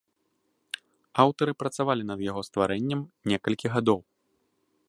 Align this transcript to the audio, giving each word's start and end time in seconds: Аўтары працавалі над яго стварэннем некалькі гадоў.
Аўтары 1.25 1.51
працавалі 1.61 2.03
над 2.13 2.19
яго 2.31 2.41
стварэннем 2.49 3.07
некалькі 3.33 3.67
гадоў. 3.75 3.99